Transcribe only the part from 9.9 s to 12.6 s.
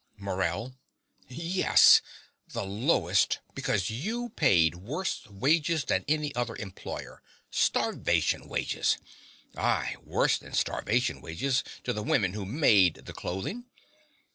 worse than starvation wages to the women who